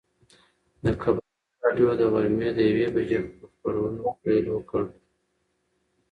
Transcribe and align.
د 0.83 0.85
کبابي 1.01 1.55
راډیو 1.63 1.89
د 1.99 2.01
غرمې 2.11 2.49
د 2.57 2.59
یوې 2.69 2.87
بجې 2.95 3.19
په 3.37 3.43
خبرونو 3.53 4.03
پیل 4.21 4.45
وکړ. 4.51 4.83